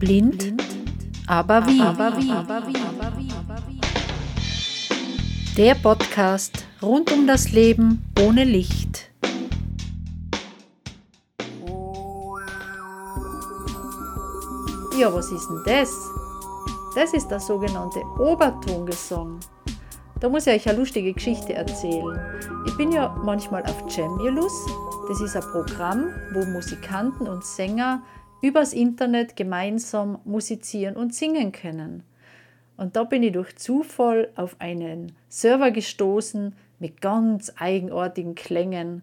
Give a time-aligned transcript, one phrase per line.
[0.00, 0.54] Blind,
[1.26, 1.82] aber wie?
[5.58, 9.10] Der Podcast rund um das Leben ohne Licht.
[14.98, 15.94] Ja, was ist denn das?
[16.94, 19.38] Das ist der sogenannte Obertongesang.
[20.18, 22.18] Da muss ich euch eine lustige Geschichte erzählen.
[22.66, 24.66] Ich bin ja manchmal auf Jamulus.
[25.08, 28.02] Das ist ein Programm, wo Musikanten und Sänger
[28.42, 32.02] übers Internet gemeinsam musizieren und singen können.
[32.76, 39.02] Und da bin ich durch Zufall auf einen Server gestoßen mit ganz eigenartigen Klängen,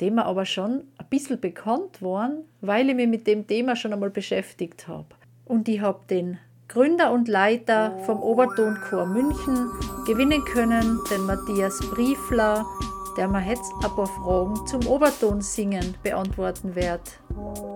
[0.00, 3.92] dem mir aber schon ein bisschen bekannt waren, weil ich mich mit dem Thema schon
[3.92, 5.08] einmal beschäftigt habe.
[5.44, 9.70] Und ich habe den Gründer und Leiter vom Obertonchor München
[10.06, 12.64] gewinnen können, den Matthias Briefler,
[13.18, 17.20] der mir jetzt ein paar Fragen zum Oberton singen beantworten wird.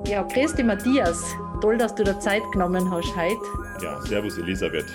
[0.06, 1.22] Ja, grüß dich Matthias.
[1.60, 3.42] Toll, dass du da Zeit genommen hast heute.
[3.82, 4.86] Ja, servus Elisabeth.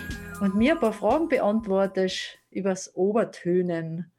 [0.41, 4.11] Und mir ein paar Fragen beantwortest übers Obertönen.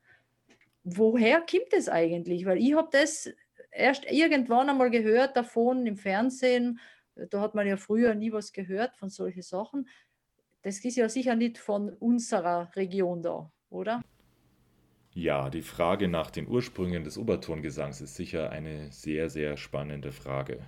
[0.84, 2.46] Woher kommt das eigentlich?
[2.46, 3.30] Weil ich habe das
[3.72, 6.78] erst irgendwann einmal gehört davon im Fernsehen
[7.30, 9.88] da hat man ja früher nie was gehört von solchen Sachen.
[10.62, 14.02] Das ist ja sicher nicht von unserer Region da, oder?
[15.18, 20.60] Ja, die Frage nach den Ursprüngen des Obertongesangs ist sicher eine sehr, sehr spannende Frage.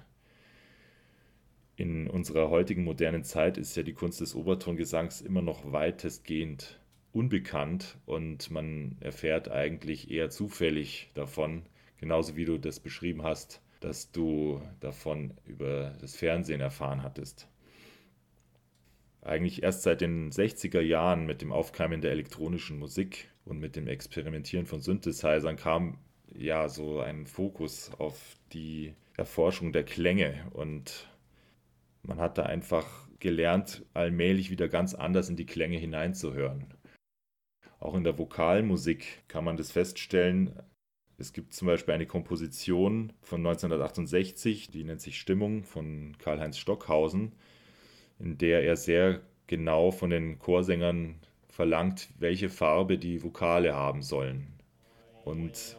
[1.76, 6.80] In unserer heutigen modernen Zeit ist ja die Kunst des Obertongesangs immer noch weitestgehend
[7.12, 11.62] unbekannt und man erfährt eigentlich eher zufällig davon,
[11.98, 17.46] genauso wie du das beschrieben hast, dass du davon über das Fernsehen erfahren hattest.
[19.22, 23.88] Eigentlich erst seit den 60er Jahren mit dem Aufkeimen der elektronischen Musik und mit dem
[23.88, 25.98] Experimentieren von Synthesizern kam
[26.32, 31.08] ja so ein Fokus auf die Erforschung der Klänge und
[32.02, 32.86] man hat da einfach
[33.18, 36.66] gelernt, allmählich wieder ganz anders in die Klänge hineinzuhören.
[37.78, 40.54] Auch in der Vokalmusik kann man das feststellen,
[41.20, 47.32] es gibt zum Beispiel eine Komposition von 1968, die nennt sich Stimmung von Karl-Heinz Stockhausen,
[48.18, 51.16] in der er sehr genau von den Chorsängern
[51.50, 54.46] verlangt, welche Farbe die Vokale haben sollen.
[55.24, 55.76] Und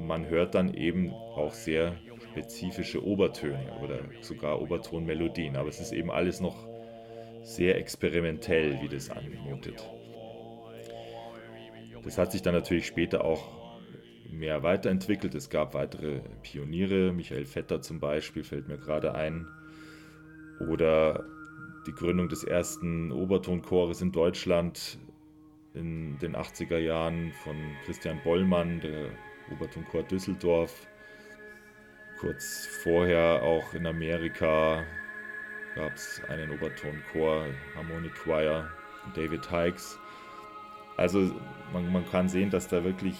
[0.00, 1.96] man hört dann eben auch sehr
[2.30, 5.56] spezifische Obertöne oder sogar Obertonmelodien.
[5.56, 6.66] Aber es ist eben alles noch
[7.42, 9.88] sehr experimentell, wie das anmutet.
[12.02, 13.48] Das hat sich dann natürlich später auch
[14.30, 15.34] mehr weiterentwickelt.
[15.34, 19.46] Es gab weitere Pioniere, Michael Vetter zum Beispiel fällt mir gerade ein.
[20.68, 21.24] Oder
[21.86, 24.98] die Gründung des ersten Obertonchores in Deutschland
[25.74, 29.10] in den 80er Jahren von Christian Bollmann, der
[29.50, 30.86] Obertonchor Düsseldorf.
[32.18, 34.84] Kurz vorher auch in Amerika
[35.74, 38.70] gab es einen Obertonchor, Harmonic Choir,
[39.14, 39.98] David Hikes.
[40.96, 41.34] Also
[41.72, 43.16] man, man kann sehen, dass da wirklich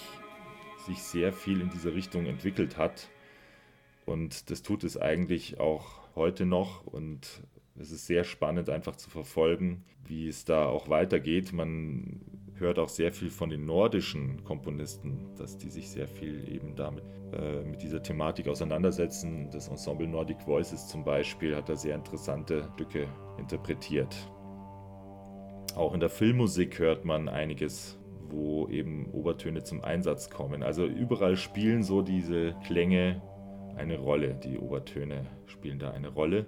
[0.87, 3.09] sich sehr viel in diese Richtung entwickelt hat.
[4.07, 6.87] Und das tut es eigentlich auch heute noch.
[6.87, 7.43] Und
[7.77, 11.53] es ist sehr spannend einfach zu verfolgen, wie es da auch weitergeht.
[11.53, 12.21] Man
[12.55, 17.05] hört auch sehr viel von den nordischen Komponisten, dass die sich sehr viel eben damit
[17.33, 19.51] äh, mit dieser Thematik auseinandersetzen.
[19.51, 23.09] Das Ensemble Nordic Voices zum Beispiel hat da sehr interessante Stücke
[23.39, 24.15] interpretiert.
[25.75, 27.99] Auch in der Filmmusik hört man einiges
[28.35, 30.63] wo eben Obertöne zum Einsatz kommen.
[30.63, 33.23] Also überall spielen so diese Klänge
[33.77, 34.35] eine Rolle.
[34.35, 36.47] Die Obertöne spielen da eine Rolle.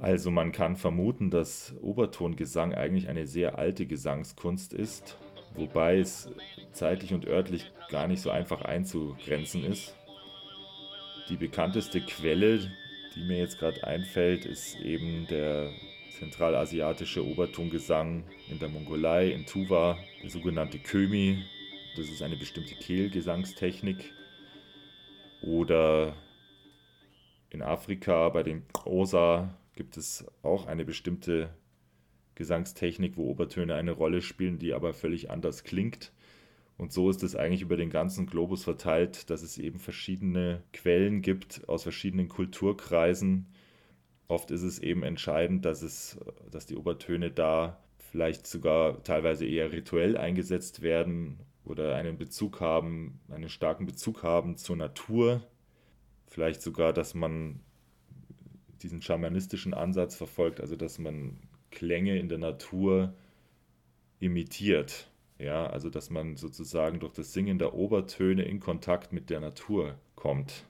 [0.00, 5.18] Also man kann vermuten, dass Obertongesang eigentlich eine sehr alte Gesangskunst ist,
[5.54, 6.30] wobei es
[6.72, 9.94] zeitlich und örtlich gar nicht so einfach einzugrenzen ist.
[11.28, 12.70] Die bekannteste Quelle,
[13.14, 15.70] die mir jetzt gerade einfällt, ist eben der
[16.18, 21.44] zentralasiatische Obertongesang in der Mongolei, in Tuva, der sogenannte Kömi.
[21.96, 24.14] Das ist eine bestimmte Kehlgesangstechnik.
[25.42, 26.14] Oder
[27.50, 31.48] in Afrika bei den Osa gibt es auch eine bestimmte
[32.34, 36.12] Gesangstechnik, wo Obertöne eine Rolle spielen, die aber völlig anders klingt.
[36.76, 41.22] Und so ist es eigentlich über den ganzen Globus verteilt, dass es eben verschiedene Quellen
[41.22, 43.46] gibt aus verschiedenen Kulturkreisen,
[44.30, 46.16] Oft ist es eben entscheidend, dass, es,
[46.52, 53.18] dass die Obertöne da vielleicht sogar teilweise eher rituell eingesetzt werden oder einen Bezug haben,
[53.28, 55.42] einen starken Bezug haben zur Natur.
[56.28, 57.58] Vielleicht sogar, dass man
[58.82, 61.38] diesen schamanistischen Ansatz verfolgt, also dass man
[61.70, 63.14] Klänge in der Natur
[64.18, 65.10] imitiert.
[65.38, 69.98] Ja, also dass man sozusagen durch das Singen der Obertöne in Kontakt mit der Natur
[70.14, 70.66] kommt.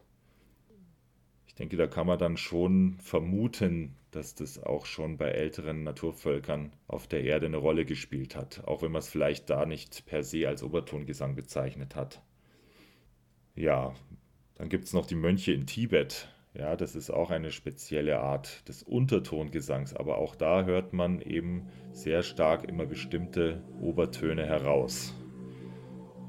[1.48, 6.72] Ich denke, da kann man dann schon vermuten, dass das auch schon bei älteren Naturvölkern
[6.86, 10.22] auf der Erde eine Rolle gespielt hat, auch wenn man es vielleicht da nicht per
[10.22, 12.22] se als Obertongesang bezeichnet hat.
[13.56, 13.94] Ja,
[14.54, 16.28] dann gibt es noch die Mönche in Tibet.
[16.52, 21.68] Ja, das ist auch eine spezielle Art des Untertongesangs, aber auch da hört man eben
[21.92, 25.14] sehr stark immer bestimmte Obertöne heraus.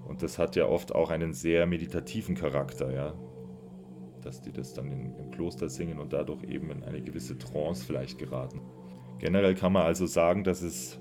[0.07, 3.13] Und das hat ja oft auch einen sehr meditativen Charakter, ja.
[4.21, 7.83] Dass die das dann in, im Kloster singen und dadurch eben in eine gewisse Trance
[7.83, 8.61] vielleicht geraten.
[9.17, 10.99] Generell kann man also sagen, dass es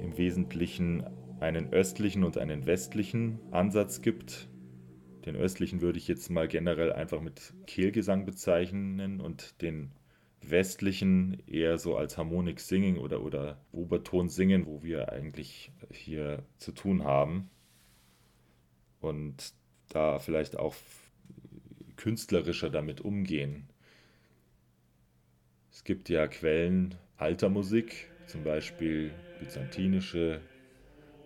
[0.00, 1.04] im Wesentlichen
[1.38, 4.49] einen östlichen und einen westlichen Ansatz gibt.
[5.24, 9.92] Den östlichen würde ich jetzt mal generell einfach mit Kehlgesang bezeichnen und den
[10.42, 16.72] westlichen eher so als Harmonik Singing oder, oder Oberton singen, wo wir eigentlich hier zu
[16.72, 17.50] tun haben
[19.00, 19.52] und
[19.90, 20.74] da vielleicht auch
[21.96, 23.68] künstlerischer damit umgehen.
[25.70, 30.40] Es gibt ja Quellen alter Musik, zum Beispiel byzantinische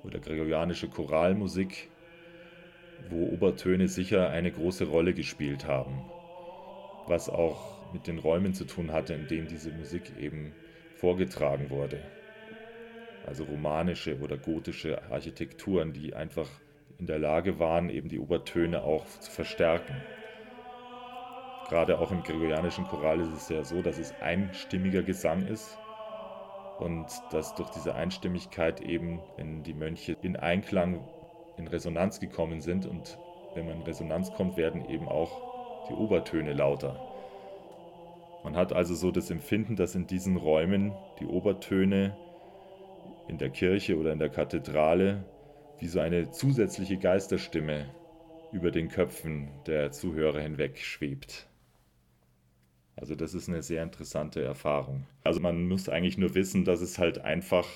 [0.03, 1.89] oder gregorianische Choralmusik,
[3.11, 6.05] wo Obertöne sicher eine große Rolle gespielt haben,
[7.07, 10.53] was auch mit den Räumen zu tun hatte, in denen diese Musik eben
[10.97, 12.01] vorgetragen wurde.
[13.27, 16.49] Also romanische oder gotische Architekturen, die einfach
[16.99, 19.95] in der Lage waren, eben die Obertöne auch zu verstärken.
[21.69, 25.79] Gerade auch im gregorianischen Choral ist es ja so, dass es einstimmiger Gesang ist
[26.79, 31.09] und dass durch diese Einstimmigkeit eben, wenn die Mönche in Einklang,
[31.57, 33.19] in Resonanz gekommen sind und
[33.55, 37.01] wenn man in Resonanz kommt, werden eben auch die Obertöne lauter.
[38.43, 42.17] Man hat also so das Empfinden, dass in diesen Räumen die Obertöne
[43.29, 45.25] in der Kirche oder in der Kathedrale
[45.79, 47.87] wie so eine zusätzliche Geisterstimme
[48.53, 51.47] über den Köpfen der Zuhörer hinweg schwebt.
[52.97, 55.07] Also das ist eine sehr interessante Erfahrung.
[55.25, 57.67] Also man muss eigentlich nur wissen, dass es halt einfach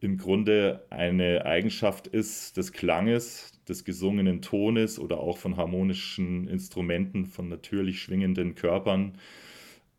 [0.00, 7.26] im Grunde eine Eigenschaft ist des Klanges, des gesungenen Tones oder auch von harmonischen Instrumenten,
[7.26, 9.18] von natürlich schwingenden Körpern,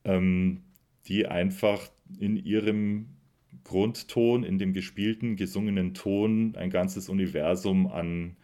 [0.05, 0.61] ähm,
[1.07, 3.07] die einfach in ihrem
[3.63, 8.37] Grundton, in dem gespielten, gesungenen Ton ein ganzes Universum an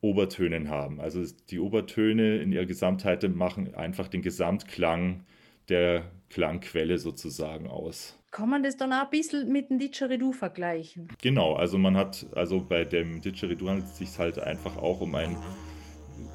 [0.00, 1.00] Obertönen haben.
[1.00, 5.24] Also die Obertöne in ihrer Gesamtheit machen einfach den Gesamtklang
[5.68, 8.18] der Klangquelle sozusagen aus.
[8.32, 11.08] Kann man das dann auch ein bisschen mit dem Didgeridoo vergleichen?
[11.20, 15.14] Genau, also man hat, also bei dem Didgeridoo handelt es sich halt einfach auch um
[15.14, 15.36] ein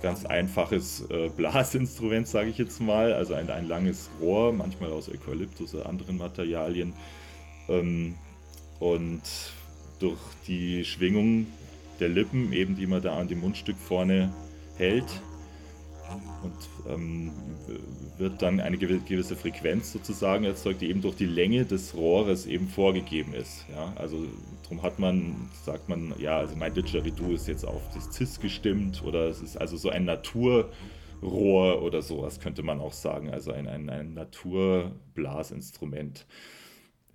[0.04, 5.10] ganz einfaches äh, Blasinstrument, sage ich jetzt mal, also ein, ein langes Rohr, manchmal aus
[5.10, 6.94] Eukalyptus oder anderen Materialien,
[7.68, 8.14] ähm,
[8.80, 9.24] und
[9.98, 11.48] durch die Schwingung
[12.00, 14.32] der Lippen, eben die man da an dem Mundstück vorne
[14.78, 15.20] hält,
[16.44, 16.54] und
[16.89, 17.31] ähm,
[18.18, 22.68] wird dann eine gewisse Frequenz sozusagen erzeugt, die eben durch die Länge des Rohres eben
[22.68, 23.65] vorgegeben ist.
[23.74, 23.94] Ja?
[23.95, 24.25] Also
[24.63, 29.04] darum hat man, sagt man, ja, also mein Didgeridoo ist jetzt auf das Cis gestimmt
[29.06, 30.71] oder es ist also so ein Naturrohr
[31.81, 36.25] oder sowas könnte man auch sagen, also ein, ein, ein Naturblasinstrument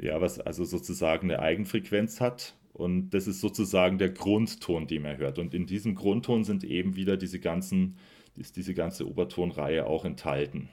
[0.02, 2.54] ja, was also sozusagen eine Eigenfrequenz hat.
[2.72, 5.38] Und das ist sozusagen der Grundton, den man hört.
[5.38, 7.96] Und in diesem Grundton sind eben wieder diese ganzen,
[8.37, 10.69] ist diese ganze Obertonreihe auch enthalten.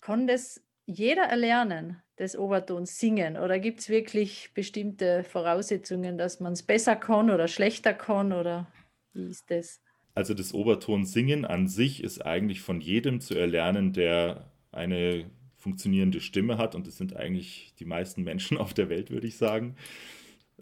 [0.00, 3.36] Kann das jeder erlernen, das Oberton singen?
[3.36, 8.32] Oder gibt es wirklich bestimmte Voraussetzungen, dass man es besser kann oder schlechter kann?
[8.32, 8.66] Oder
[9.12, 9.80] wie ist das?
[10.14, 16.20] Also das Oberton singen an sich ist eigentlich von jedem zu erlernen, der eine funktionierende
[16.20, 19.76] Stimme hat und das sind eigentlich die meisten Menschen auf der Welt, würde ich sagen.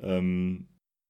[0.00, 0.68] Ähm,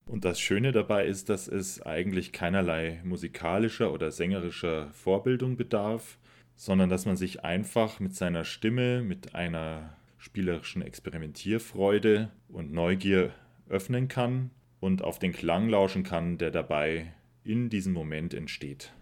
[0.09, 6.19] und das Schöne dabei ist, dass es eigentlich keinerlei musikalischer oder sängerischer Vorbildung bedarf,
[6.55, 13.35] sondern dass man sich einfach mit seiner Stimme, mit einer spielerischen Experimentierfreude und Neugier
[13.69, 17.13] öffnen kann und auf den Klang lauschen kann, der dabei
[17.45, 18.93] in diesem Moment entsteht.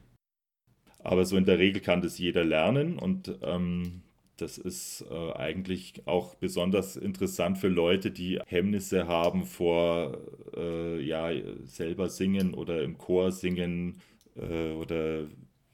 [0.98, 4.02] Aber so in der Regel kann das jeder lernen und ähm,
[4.44, 10.18] das ist äh, eigentlich auch besonders interessant für Leute, die Hemmnisse haben vor
[10.54, 11.30] äh, ja,
[11.64, 14.02] selber singen oder im Chor singen
[14.36, 15.28] äh, oder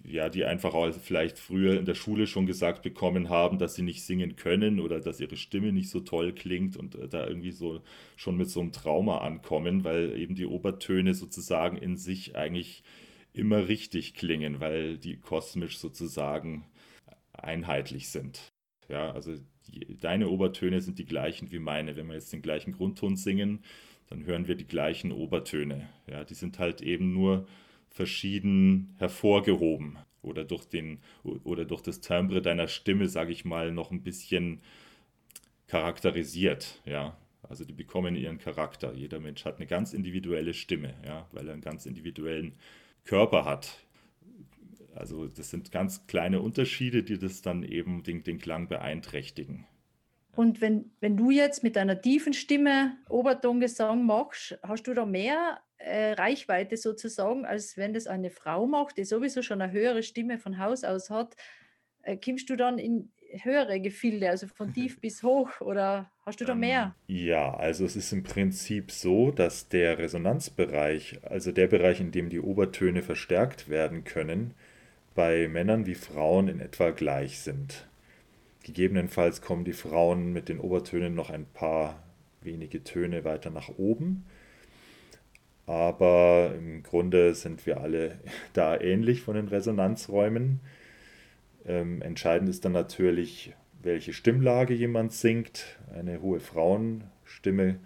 [0.04, 3.82] ja, die einfach auch vielleicht früher in der Schule schon gesagt bekommen haben, dass sie
[3.82, 7.50] nicht singen können oder dass ihre Stimme nicht so toll klingt und äh, da irgendwie
[7.50, 7.82] so
[8.14, 12.84] schon mit so einem Trauma ankommen, weil eben die Obertöne sozusagen in sich eigentlich
[13.32, 16.66] immer richtig klingen, weil die kosmisch sozusagen
[17.32, 18.52] einheitlich sind.
[18.90, 19.34] Ja, also
[19.68, 21.96] die, deine Obertöne sind die gleichen wie meine.
[21.96, 23.60] Wenn wir jetzt den gleichen Grundton singen,
[24.08, 25.88] dann hören wir die gleichen Obertöne.
[26.08, 27.46] Ja, die sind halt eben nur
[27.88, 29.98] verschieden hervorgehoben.
[30.22, 34.60] oder durch, den, oder durch das Timbre deiner Stimme, sage ich mal, noch ein bisschen
[35.66, 36.80] charakterisiert.
[36.84, 37.16] Ja?
[37.42, 38.92] Also die bekommen ihren Charakter.
[38.92, 41.26] Jeder Mensch hat eine ganz individuelle Stimme, ja?
[41.32, 42.52] weil er einen ganz individuellen
[43.04, 43.78] Körper hat.
[44.94, 49.66] Also das sind ganz kleine Unterschiede, die das dann eben den, den Klang beeinträchtigen.
[50.34, 55.60] Und wenn, wenn du jetzt mit deiner tiefen Stimme Obertongesang machst, hast du da mehr
[55.78, 60.38] äh, Reichweite sozusagen, als wenn das eine Frau macht, die sowieso schon eine höhere Stimme
[60.38, 61.36] von Haus aus hat.
[62.02, 63.10] Äh, kommst du dann in
[63.42, 66.94] höhere Gefilde, also von tief bis hoch, oder hast du da mehr?
[67.08, 72.12] Ähm, ja, also es ist im Prinzip so, dass der Resonanzbereich, also der Bereich, in
[72.12, 74.54] dem die Obertöne verstärkt werden können,
[75.14, 77.88] bei Männern wie Frauen in etwa gleich sind.
[78.62, 82.02] Gegebenenfalls kommen die Frauen mit den Obertönen noch ein paar
[82.42, 84.24] wenige Töne weiter nach oben.
[85.66, 88.18] Aber im Grunde sind wir alle
[88.52, 90.60] da ähnlich von den Resonanzräumen.
[91.66, 95.78] Ähm, entscheidend ist dann natürlich, welche Stimmlage jemand singt.
[95.94, 97.78] Eine hohe Frauenstimme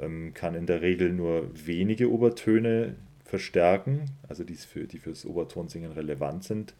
[0.00, 2.96] ähm, kann in der Regel nur wenige Obertöne
[3.28, 6.74] verstärken, also die, für, die fürs Obertonsingen relevant sind.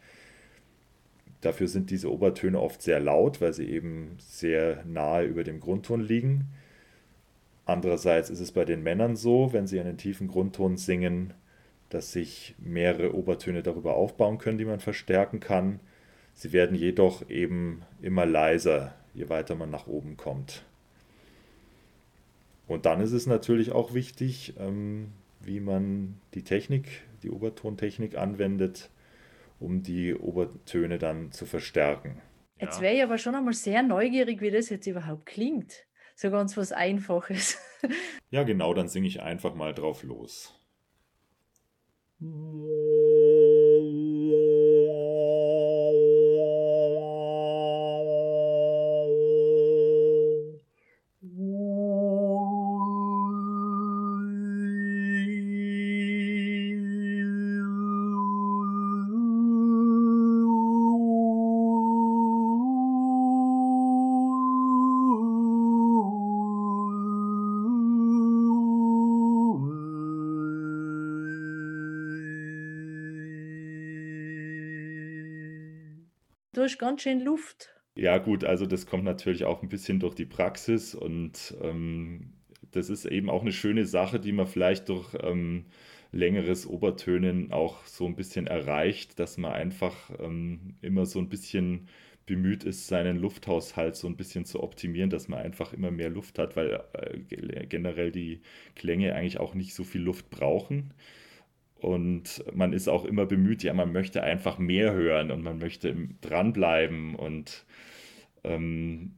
[1.41, 6.01] Dafür sind diese Obertöne oft sehr laut, weil sie eben sehr nahe über dem Grundton
[6.01, 6.47] liegen.
[7.65, 11.35] Andererseits ist es bei den Männern so, wenn sie einen tiefen Grundton singen,
[11.89, 15.79] dass sich mehrere Obertöne darüber aufbauen können, die man verstärken kann.
[16.33, 20.63] Sie werden jedoch eben immer leiser, je weiter man nach oben kommt.
[22.67, 28.89] Und dann ist es natürlich auch wichtig, ähm, wie man die Technik, die Obertontechnik anwendet,
[29.59, 32.21] um die Obertöne dann zu verstärken.
[32.57, 35.85] Jetzt wäre ich aber schon einmal sehr neugierig, wie das jetzt überhaupt klingt.
[36.15, 37.57] So ganz was Einfaches.
[38.29, 40.53] Ja, genau, dann singe ich einfach mal drauf los.
[76.69, 77.69] Hast ganz schön Luft.
[77.95, 82.33] Ja, gut, also das kommt natürlich auch ein bisschen durch die Praxis und ähm,
[82.71, 85.65] das ist eben auch eine schöne Sache, die man vielleicht durch ähm,
[86.11, 91.87] längeres Obertönen auch so ein bisschen erreicht, dass man einfach ähm, immer so ein bisschen
[92.25, 96.37] bemüht ist, seinen Lufthaushalt so ein bisschen zu optimieren, dass man einfach immer mehr Luft
[96.37, 98.41] hat, weil äh, generell die
[98.75, 100.93] Klänge eigentlich auch nicht so viel Luft brauchen.
[101.79, 105.95] Und man ist auch immer bemüht, ja, man möchte einfach mehr hören und man möchte
[106.21, 107.65] dranbleiben und
[108.43, 109.13] ähm,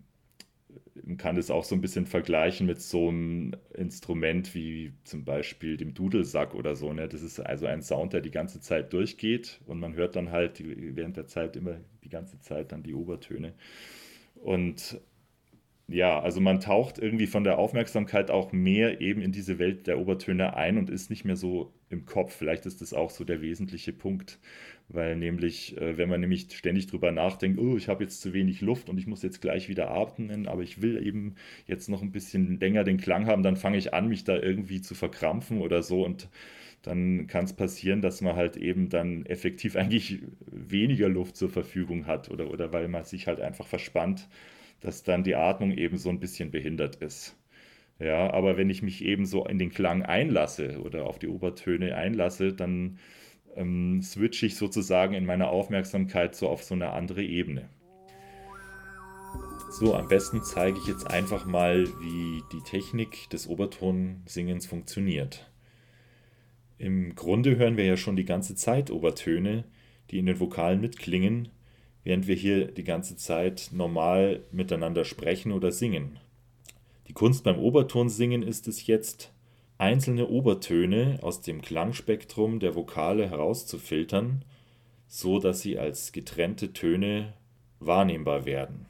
[1.04, 5.78] man kann das auch so ein bisschen vergleichen mit so einem Instrument wie zum Beispiel
[5.78, 6.94] dem Dudelsack oder so.
[6.94, 7.08] Ne?
[7.08, 10.60] Das ist also ein Sound, der die ganze Zeit durchgeht und man hört dann halt
[10.60, 13.54] die, während der Zeit immer die ganze Zeit dann die Obertöne.
[14.36, 15.00] Und
[15.88, 20.00] ja, also man taucht irgendwie von der Aufmerksamkeit auch mehr eben in diese Welt der
[20.00, 22.36] Obertöne ein und ist nicht mehr so im Kopf.
[22.36, 24.40] Vielleicht ist das auch so der wesentliche Punkt,
[24.90, 28.62] weil nämlich, äh, wenn man nämlich ständig drüber nachdenkt, oh, ich habe jetzt zu wenig
[28.62, 31.36] Luft und ich muss jetzt gleich wieder atmen, aber ich will eben
[31.68, 34.82] jetzt noch ein bisschen länger den Klang haben, dann fange ich an, mich da irgendwie
[34.82, 36.30] zu verkrampfen oder so und
[36.82, 42.08] dann kann es passieren, dass man halt eben dann effektiv eigentlich weniger Luft zur Verfügung
[42.08, 44.28] hat oder, oder weil man sich halt einfach verspannt
[44.82, 47.38] dass dann die Atmung eben so ein bisschen behindert ist.
[48.02, 51.96] Ja, aber wenn ich mich eben so in den Klang einlasse oder auf die Obertöne
[51.96, 52.98] einlasse, dann
[53.56, 57.70] ähm, switche ich sozusagen in meiner Aufmerksamkeit so auf so eine andere Ebene.
[59.70, 65.50] So, am besten zeige ich jetzt einfach mal, wie die Technik des Obertonsingens funktioniert.
[66.78, 69.66] Im Grunde hören wir ja schon die ganze Zeit Obertöne,
[70.10, 71.50] die in den Vokalen mitklingen
[72.04, 76.20] während wir hier die ganze Zeit normal miteinander sprechen oder singen.
[77.12, 79.34] Die Kunst beim Obertonsingen ist es jetzt,
[79.78, 84.46] einzelne Obertöne aus dem Klangspektrum der Vokale herauszufiltern,
[85.08, 87.34] so dass sie als getrennte Töne
[87.82, 88.86] wahrnehmbar werden.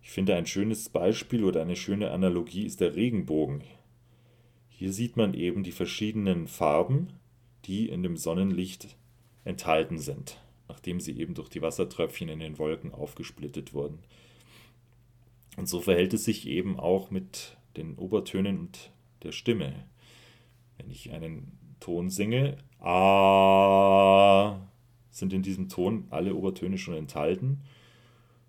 [0.00, 3.64] Ich finde ein schönes Beispiel oder eine schöne Analogie ist der Regenbogen.
[4.68, 7.14] Hier sieht man eben die verschiedenen Farben,
[7.64, 8.96] die in dem Sonnenlicht
[9.42, 13.98] enthalten sind nachdem sie eben durch die Wassertröpfchen in den Wolken aufgesplittet wurden.
[15.58, 18.92] Und so verhält es sich eben auch mit den Obertönen und
[19.24, 19.86] der Stimme.
[20.76, 24.60] Wenn ich einen Ton singe, A,
[25.10, 27.62] sind in diesem Ton alle Obertöne schon enthalten.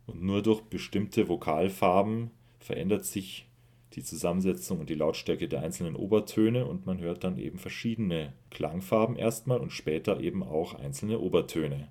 [0.05, 3.47] Und nur durch bestimmte Vokalfarben verändert sich
[3.93, 9.15] die Zusammensetzung und die Lautstärke der einzelnen Obertöne und man hört dann eben verschiedene Klangfarben
[9.15, 11.87] erstmal und später eben auch einzelne Obertöne.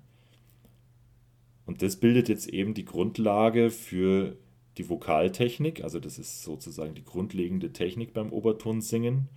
[1.65, 4.37] Und das bildet jetzt eben die Grundlage für
[4.79, 9.27] die Vokaltechnik, also das ist sozusagen die grundlegende Technik beim Obertonsingen.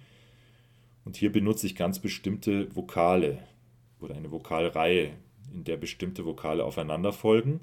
[1.05, 3.39] Und hier benutze ich ganz bestimmte Vokale
[4.01, 5.11] oder eine Vokalreihe,
[5.53, 7.61] in der bestimmte Vokale aufeinander folgen.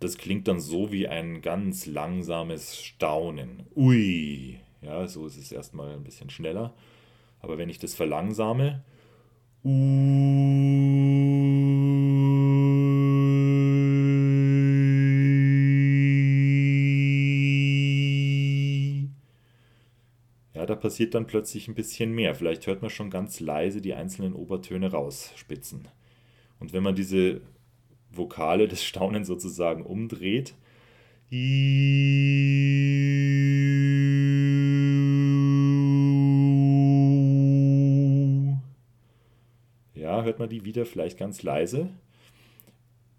[0.00, 3.62] Das klingt dann so wie ein ganz langsames Staunen.
[3.76, 4.58] Ui.
[4.82, 6.74] Ja, so ist es erstmal ein bisschen schneller.
[7.40, 8.82] Aber wenn ich das verlangsame,
[9.62, 9.70] ja,
[20.70, 22.34] da passiert dann plötzlich ein bisschen mehr.
[22.34, 25.88] Vielleicht hört man schon ganz leise die einzelnen Obertöne rausspitzen.
[26.60, 27.40] Und wenn man diese
[28.12, 30.54] Vokale des Staunens sozusagen umdreht.
[39.94, 41.88] Ja, hört man die wieder vielleicht ganz leise.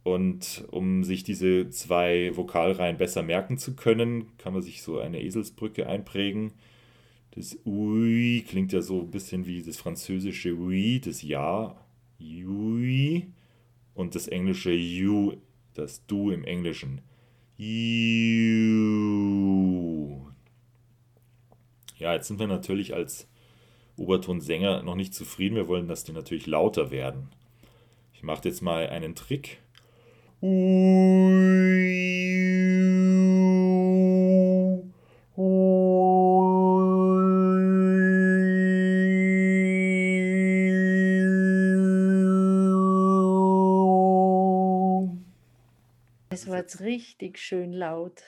[0.03, 5.21] Und um sich diese zwei Vokalreihen besser merken zu können, kann man sich so eine
[5.21, 6.53] Eselsbrücke einprägen.
[7.31, 11.77] Das Ui klingt ja so ein bisschen wie das französische Oui, das Ja.
[12.19, 13.27] Ui
[13.93, 15.37] und das englische you,
[15.73, 17.01] das du im Englischen.
[17.57, 17.71] You.
[21.97, 23.27] Ja, jetzt sind wir natürlich als
[23.95, 25.55] Obertonsänger noch nicht zufrieden.
[25.55, 27.29] Wir wollen, dass die natürlich lauter werden.
[28.13, 29.59] Ich mache jetzt mal einen Trick.
[46.31, 48.23] Jetzt richtig schön laut.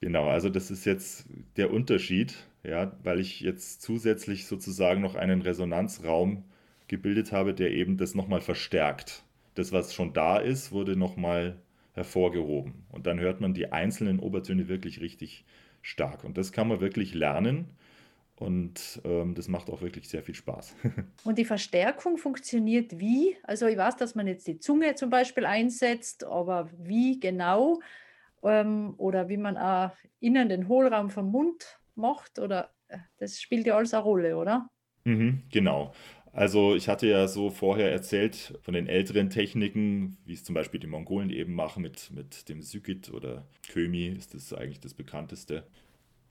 [0.00, 5.42] Genau, also das ist jetzt der Unterschied, ja, weil ich jetzt zusätzlich sozusagen noch einen
[5.42, 6.44] Resonanzraum
[6.86, 9.24] gebildet habe, der eben das nochmal verstärkt.
[9.54, 11.60] Das, was schon da ist, wurde nochmal
[11.94, 12.86] hervorgehoben.
[12.90, 15.44] Und dann hört man die einzelnen Obertöne wirklich richtig
[15.82, 16.24] stark.
[16.24, 17.66] Und das kann man wirklich lernen.
[18.38, 20.76] Und ähm, das macht auch wirklich sehr viel Spaß.
[21.24, 23.36] Und die Verstärkung funktioniert wie?
[23.42, 27.80] Also ich weiß, dass man jetzt die Zunge zum Beispiel einsetzt, aber wie genau?
[28.44, 32.38] Ähm, oder wie man auch innen den Hohlraum vom Mund macht?
[32.38, 34.70] Oder äh, das spielt ja alles eine Rolle, oder?
[35.02, 35.92] Mhm, genau.
[36.32, 40.78] Also ich hatte ja so vorher erzählt von den älteren Techniken, wie es zum Beispiel
[40.78, 45.66] die Mongolen eben machen mit, mit dem Sygit oder Kömi ist das eigentlich das bekannteste.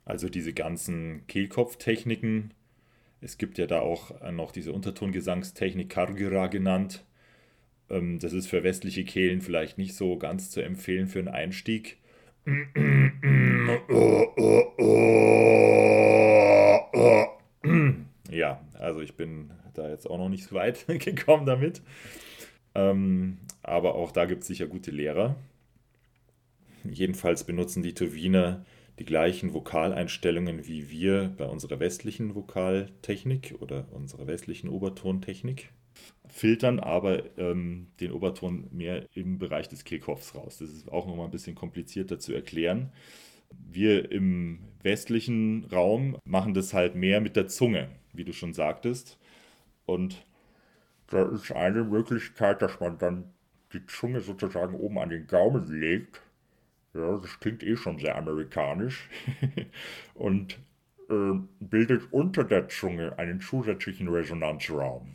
[0.08, 2.54] Also diese ganzen Kehlkopftechniken.
[3.20, 7.04] Es gibt ja da auch noch diese Untertongesangstechnik Kargira genannt.
[7.90, 11.98] Ähm, das ist für westliche Kehlen vielleicht nicht so ganz zu empfehlen für einen Einstieg.
[18.32, 21.82] Ja, also ich bin da jetzt auch noch nicht so weit gekommen damit.
[22.76, 25.36] Ähm, aber auch da gibt es sicher gute Lehrer.
[26.86, 28.64] Jedenfalls benutzen die Tuwiner
[29.00, 35.70] die gleichen Vokaleinstellungen wie wir bei unserer westlichen Vokaltechnik oder unserer westlichen Obertontechnik,
[36.28, 40.58] filtern aber ähm, den Oberton mehr im Bereich des Kehlkopfs raus.
[40.60, 42.92] Das ist auch nochmal ein bisschen komplizierter zu erklären.
[43.50, 49.18] Wir im westlichen Raum machen das halt mehr mit der Zunge, wie du schon sagtest.
[49.86, 50.26] Und
[51.08, 53.32] da ist eine Möglichkeit, dass man dann
[53.74, 56.22] die Zunge sozusagen oben an den Gaumen legt
[56.98, 59.10] ja, das klingt eh schon sehr amerikanisch.
[60.14, 60.60] und
[61.10, 65.14] äh, bildet unter der Zunge einen zusätzlichen Resonanzraum.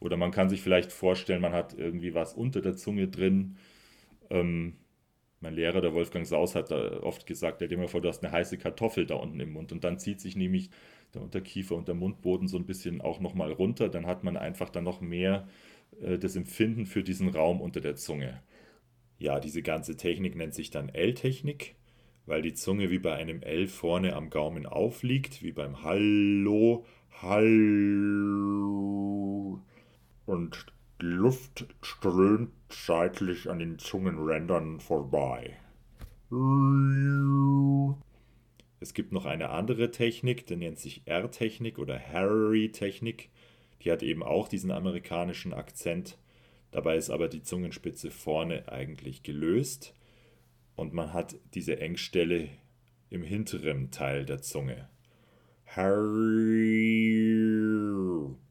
[0.00, 3.56] Oder man kann sich vielleicht vorstellen, man hat irgendwie was unter der Zunge drin.
[4.30, 4.74] Ähm,
[5.40, 8.22] mein Lehrer, der Wolfgang Saus, hat da oft gesagt, stell dir mal vor, du hast
[8.24, 10.70] eine heiße Kartoffel da unten im Mund und dann zieht sich nämlich
[11.14, 13.88] der Unterkiefer und der Mundboden so ein bisschen auch nochmal runter.
[13.88, 15.48] Dann hat man einfach dann noch mehr
[16.00, 18.40] äh, das Empfinden für diesen Raum unter der Zunge.
[19.22, 21.76] Ja, diese ganze Technik nennt sich dann L-Technik,
[22.26, 26.84] weil die Zunge wie bei einem L vorne am Gaumen aufliegt, wie beim Hallo,
[27.20, 27.60] Hallo.
[30.26, 30.66] Und
[31.00, 35.56] die Luft strömt seitlich an den Zungenrändern vorbei.
[38.80, 43.30] Es gibt noch eine andere Technik, die nennt sich R-Technik oder Harry-Technik.
[43.82, 46.18] Die hat eben auch diesen amerikanischen Akzent.
[46.72, 49.94] Dabei ist aber die Zungenspitze vorne eigentlich gelöst
[50.74, 52.48] und man hat diese Engstelle
[53.10, 54.88] im hinteren Teil der Zunge.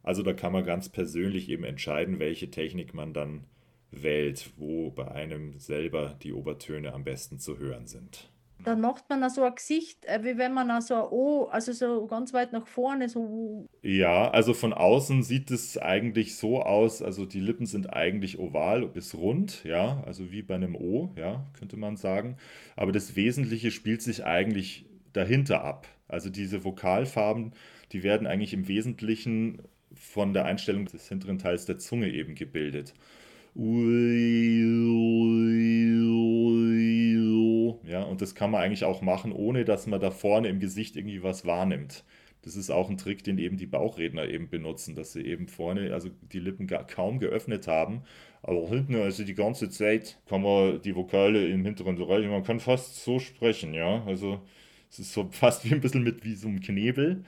[0.03, 3.45] Also da kann man ganz persönlich eben entscheiden, welche Technik man dann
[3.91, 8.30] wählt, wo bei einem selber die Obertöne am besten zu hören sind.
[8.63, 12.07] Dann macht man so ein Gesicht, äh, wie wenn man so ein O, also so
[12.07, 13.67] ganz weit nach vorne, so.
[13.81, 18.87] Ja, also von außen sieht es eigentlich so aus, also die Lippen sind eigentlich oval
[18.87, 22.37] bis rund, ja, also wie bei einem O, ja, könnte man sagen.
[22.75, 25.87] Aber das Wesentliche spielt sich eigentlich dahinter ab.
[26.07, 27.53] Also diese Vokalfarben,
[27.91, 29.61] die werden eigentlich im Wesentlichen
[29.93, 32.93] von der Einstellung des hinteren Teils der Zunge eben gebildet.
[37.91, 40.95] Ja, und das kann man eigentlich auch machen, ohne dass man da vorne im Gesicht
[40.95, 42.05] irgendwie was wahrnimmt.
[42.41, 45.93] Das ist auch ein Trick, den eben die Bauchredner eben benutzen, dass sie eben vorne,
[45.93, 48.03] also die Lippen kaum geöffnet haben,
[48.43, 52.59] aber hinten, also die ganze Zeit, kann man die Vokale im hinteren Bereich, man kann
[52.61, 54.03] fast so sprechen, ja.
[54.05, 54.41] Also
[54.89, 57.23] es ist so fast wie ein bisschen mit wie so einem Knebel.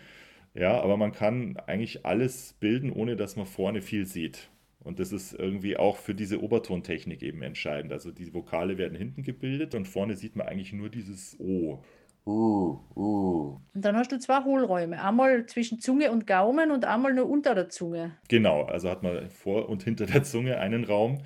[0.55, 4.49] Ja, aber man kann eigentlich alles bilden, ohne dass man vorne viel sieht.
[4.83, 7.93] Und das ist irgendwie auch für diese Obertontechnik eben entscheidend.
[7.93, 11.81] Also die Vokale werden hinten gebildet und vorne sieht man eigentlich nur dieses O.
[12.25, 13.59] Uh, uh.
[13.73, 15.01] Und dann hast du zwei Hohlräume.
[15.01, 18.17] Einmal zwischen Zunge und Gaumen und einmal nur unter der Zunge.
[18.29, 21.19] Genau, also hat man vor und hinter der Zunge einen Raum.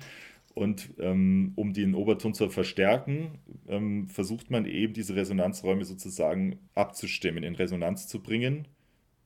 [0.54, 7.44] Und ähm, um den Oberton zu verstärken, ähm, versucht man eben diese Resonanzräume sozusagen abzustimmen,
[7.44, 8.66] in Resonanz zu bringen.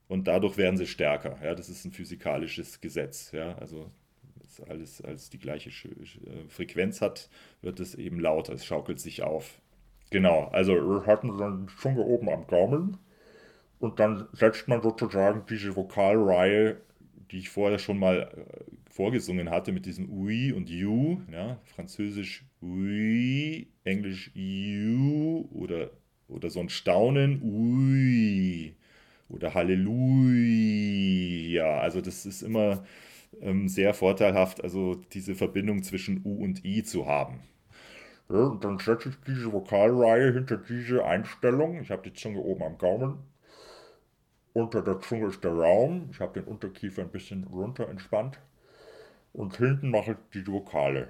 [0.08, 1.38] Und dadurch werden sie stärker.
[1.42, 3.32] Ja, das ist ein physikalisches Gesetz.
[3.32, 3.90] Ja, also
[4.60, 7.28] alles als die gleiche äh, Frequenz hat,
[7.60, 8.52] wird es eben lauter.
[8.52, 9.60] Es schaukelt sich auf.
[10.10, 12.98] Genau, also wir hatten dann die Zunge oben am Gaumen
[13.78, 16.76] und dann setzt man sozusagen diese Vokalreihe,
[17.30, 22.44] die ich vorher schon mal äh, vorgesungen hatte, mit diesem Ui und You, ja, französisch
[22.60, 25.90] Ui, englisch You oder,
[26.28, 28.76] oder so ein Staunen, Ui
[29.30, 29.88] oder Halleluja.
[31.80, 32.84] Also das ist immer
[33.40, 37.40] ähm, sehr vorteilhaft, also diese Verbindung zwischen U und I zu haben.
[38.28, 41.80] Ja, und dann setze ich diese Vokalreihe hinter diese Einstellung.
[41.80, 43.18] Ich habe die Zunge oben am Gaumen.
[44.54, 46.08] Unter der Zunge ist der Raum.
[46.12, 48.38] Ich habe den Unterkiefer ein bisschen runter entspannt.
[49.32, 51.08] Und hinten mache ich die Vokale.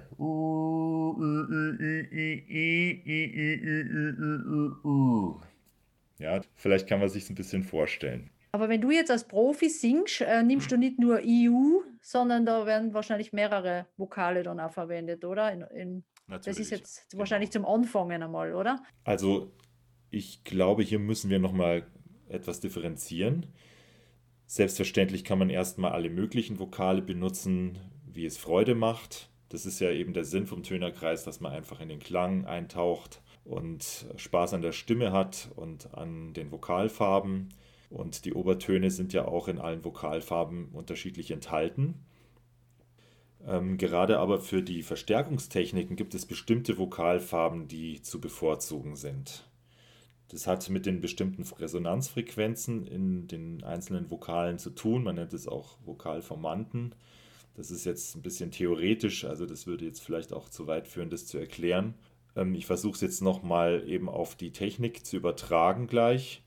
[6.19, 8.29] Ja, vielleicht kann man sich ein bisschen vorstellen.
[8.55, 12.67] Aber wenn du jetzt als Profi singst, äh, nimmst du nicht nur EU, sondern da
[12.67, 15.51] werden wahrscheinlich mehrere Vokale dann auch verwendet, oder?
[15.51, 17.21] In, in, das ist jetzt genau.
[17.21, 18.83] wahrscheinlich zum Anfangen einmal, oder?
[19.03, 19.51] Also
[20.11, 21.87] ich glaube, hier müssen wir nochmal
[22.29, 23.47] etwas differenzieren.
[24.45, 29.31] Selbstverständlich kann man erstmal alle möglichen Vokale benutzen, wie es Freude macht.
[29.49, 33.23] Das ist ja eben der Sinn vom Tönerkreis, dass man einfach in den Klang eintaucht
[33.45, 37.49] und Spaß an der Stimme hat und an den Vokalfarben.
[37.93, 41.93] Und die Obertöne sind ja auch in allen Vokalfarben unterschiedlich enthalten.
[43.45, 49.47] Ähm, gerade aber für die Verstärkungstechniken gibt es bestimmte Vokalfarben, die zu bevorzugen sind.
[50.29, 55.03] Das hat mit den bestimmten Resonanzfrequenzen in den einzelnen Vokalen zu tun.
[55.03, 56.95] Man nennt es auch Vokalformanten.
[57.53, 61.11] Das ist jetzt ein bisschen theoretisch, also das würde jetzt vielleicht auch zu weit führen,
[61.11, 61.93] das zu erklären.
[62.35, 66.43] Ähm, ich versuche es jetzt nochmal eben auf die Technik zu übertragen gleich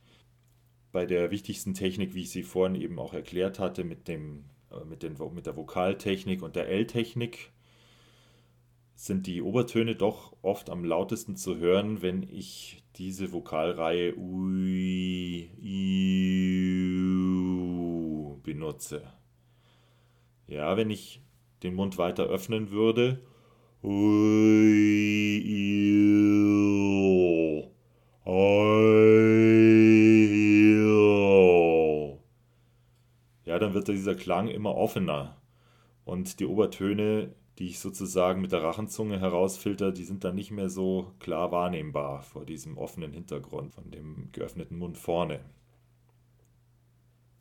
[0.96, 4.82] bei der wichtigsten Technik, wie ich sie vorhin eben auch erklärt hatte, mit, dem, äh,
[4.87, 7.52] mit, den, mit der Vokaltechnik und der L-Technik,
[8.94, 15.50] sind die Obertöne doch oft am lautesten zu hören, wenn ich diese Vokalreihe Ui,
[18.42, 19.02] benutze.
[20.46, 21.20] Ja, wenn ich
[21.62, 23.20] den Mund weiter öffnen würde,
[23.82, 26.37] Ui, Iu,
[33.66, 35.37] dann wird dieser Klang immer offener.
[36.05, 40.68] Und die Obertöne, die ich sozusagen mit der Rachenzunge herausfilter, die sind dann nicht mehr
[40.68, 45.40] so klar wahrnehmbar vor diesem offenen Hintergrund von dem geöffneten Mund vorne.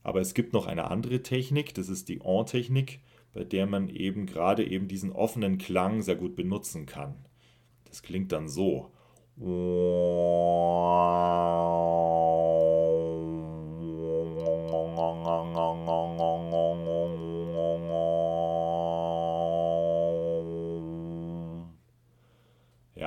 [0.01, 3.01] Aber es gibt noch eine andere Technik, das ist die On-Technik,
[3.33, 7.15] bei der man eben gerade eben diesen offenen Klang sehr gut benutzen kann.
[7.85, 8.91] Das klingt dann so.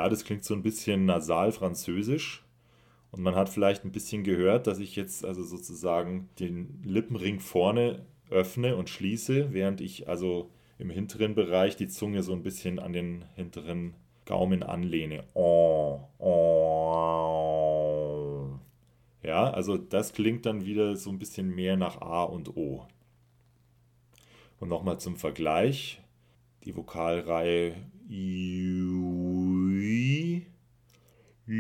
[0.09, 2.44] Das klingt so ein bisschen nasal französisch.
[3.11, 8.05] Und man hat vielleicht ein bisschen gehört, dass ich jetzt also sozusagen den Lippenring vorne
[8.31, 12.92] öffne und schließe, während ich also im hinteren Bereich die Zunge so ein bisschen an
[12.92, 13.94] den hinteren
[14.27, 15.25] Gaumen anlehne.
[15.35, 17.49] Oh, oh.
[19.23, 22.87] Ja, also das klingt dann wieder so ein bisschen mehr nach A und O.
[24.61, 26.03] Und nochmal zum Vergleich.
[26.64, 27.77] Die Vokalreihe
[28.11, 28.83] I,
[31.50, 31.54] Ja,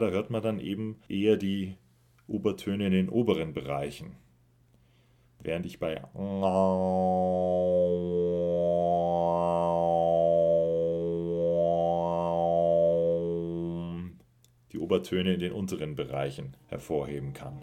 [0.00, 1.76] da hört man dann eben eher die
[2.26, 4.16] Obertöne in den oberen Bereichen.
[5.38, 6.02] Während ich bei
[14.72, 17.62] die Obertöne in den unteren Bereichen hervorheben kann.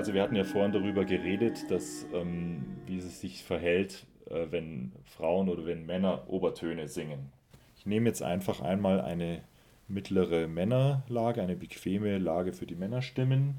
[0.00, 4.92] Also wir hatten ja vorhin darüber geredet, dass ähm, wie es sich verhält, äh, wenn
[5.04, 7.30] Frauen oder wenn Männer Obertöne singen.
[7.76, 9.42] Ich nehme jetzt einfach einmal eine
[9.88, 13.56] mittlere Männerlage, eine bequeme Lage für die Männerstimmen.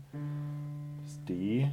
[1.04, 1.68] Das D.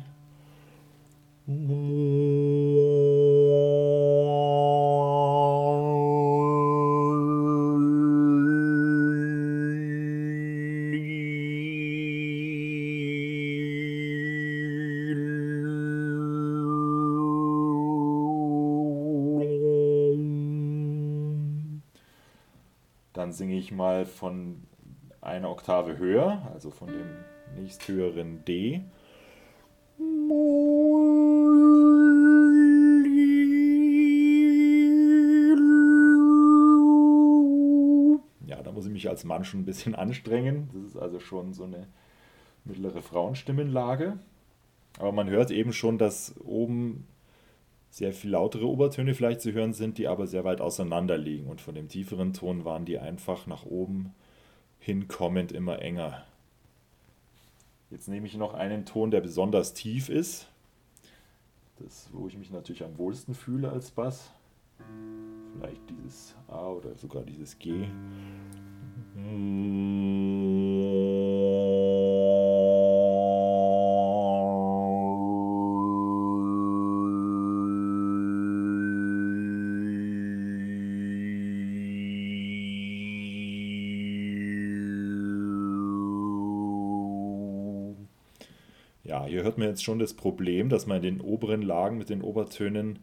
[23.69, 24.63] ich mal von
[25.21, 27.07] einer Oktave höher, also von dem
[27.55, 28.81] nächsthöheren D.
[38.47, 40.71] Ja, da muss ich mich als Mann schon ein bisschen anstrengen.
[40.73, 41.89] Das ist also schon so eine
[42.65, 44.19] mittlere Frauenstimmenlage.
[44.99, 47.07] Aber man hört eben schon, dass oben
[47.91, 51.49] sehr viel lautere Obertöne vielleicht zu hören sind, die aber sehr weit auseinander liegen.
[51.49, 54.15] Und von dem tieferen Ton waren die einfach nach oben
[54.79, 56.25] hinkommend immer enger.
[57.91, 60.49] Jetzt nehme ich noch einen Ton, der besonders tief ist.
[61.79, 64.31] Das, wo ich mich natürlich am wohlsten fühle als Bass.
[65.55, 67.87] Vielleicht dieses A oder sogar dieses G.
[69.15, 69.98] hier
[89.59, 92.99] man jetzt schon das Problem, dass man in den oberen Lagen mit den Obertönen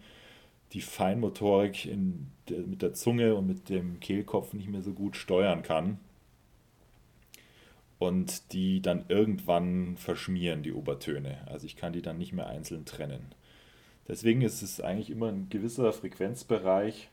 [0.73, 1.89] die Feinmotorik
[2.49, 5.99] der, mit der Zunge und mit dem Kehlkopf nicht mehr so gut steuern kann.
[7.97, 11.37] Und die dann irgendwann verschmieren, die Obertöne.
[11.47, 13.33] Also ich kann die dann nicht mehr einzeln trennen.
[14.07, 17.09] Deswegen ist es eigentlich immer ein gewisser Frequenzbereich,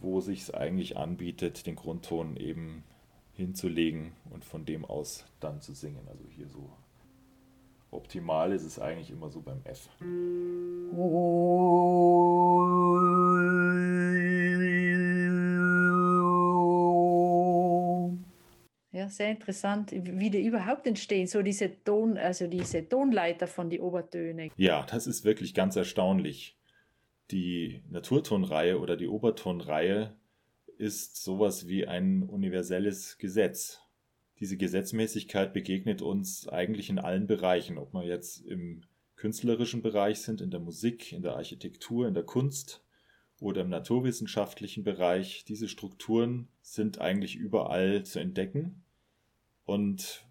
[0.00, 2.82] wo sich es eigentlich anbietet, den Grundton eben
[3.34, 6.08] hinzulegen und von dem aus dann zu singen.
[6.08, 6.70] Also hier so
[7.96, 9.88] Optimal ist es eigentlich immer so beim F.
[18.92, 23.80] Ja, sehr interessant, wie die überhaupt entstehen, so diese Ton, also diese Tonleiter von die
[23.80, 24.50] Obertöne.
[24.56, 26.58] Ja, das ist wirklich ganz erstaunlich.
[27.30, 30.16] Die Naturtonreihe oder die Obertonreihe
[30.78, 33.85] ist sowas wie ein universelles Gesetz
[34.40, 38.82] diese Gesetzmäßigkeit begegnet uns eigentlich in allen Bereichen, ob wir jetzt im
[39.16, 42.84] künstlerischen Bereich sind, in der Musik, in der Architektur, in der Kunst
[43.40, 45.44] oder im naturwissenschaftlichen Bereich.
[45.44, 48.84] Diese Strukturen sind eigentlich überall zu entdecken.
[49.64, 50.26] Und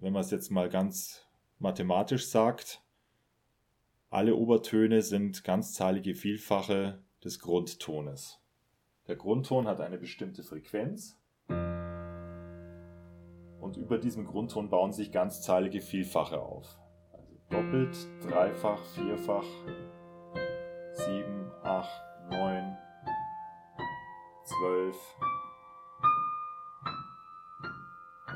[0.00, 1.26] wenn man es jetzt mal ganz
[1.58, 2.82] mathematisch sagt,
[4.08, 8.38] alle Obertöne sind ganzzahlige Vielfache des Grundtones.
[9.06, 11.18] Der Grundton hat eine bestimmte Frequenz
[13.64, 16.78] und über diesem Grundton bauen sich ganzzahlige Vielfache auf.
[17.12, 19.46] Also doppelt, dreifach, vierfach,
[20.92, 22.76] sieben, acht, neun,
[24.44, 24.96] zwölf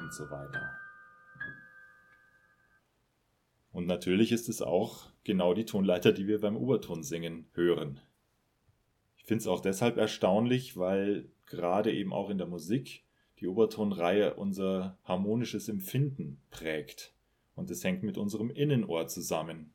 [0.01, 0.71] und so weiter.
[3.73, 8.01] Und natürlich ist es auch genau die Tonleiter, die wir beim Oberton singen hören.
[9.19, 13.05] Ich finde es auch deshalb erstaunlich, weil gerade eben auch in der Musik
[13.41, 17.15] die Obertonreihe unser harmonisches Empfinden prägt.
[17.55, 19.75] Und es hängt mit unserem Innenohr zusammen.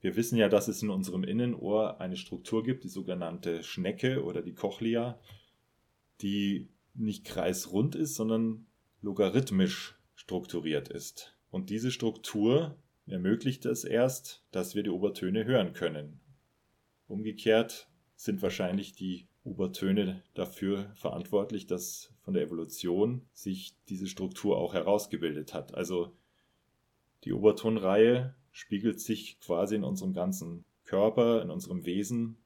[0.00, 4.42] Wir wissen ja, dass es in unserem Innenohr eine Struktur gibt, die sogenannte Schnecke oder
[4.42, 5.18] die Cochlea,
[6.20, 8.66] die nicht kreisrund ist, sondern
[9.00, 11.36] logarithmisch strukturiert ist.
[11.50, 16.20] Und diese Struktur ermöglicht es erst, dass wir die Obertöne hören können.
[17.06, 24.74] Umgekehrt sind wahrscheinlich die Obertöne dafür verantwortlich, dass von der Evolution sich diese Struktur auch
[24.74, 25.74] herausgebildet hat.
[25.74, 26.12] Also
[27.24, 32.38] die Obertonreihe spiegelt sich quasi in unserem ganzen Körper, in unserem Wesen.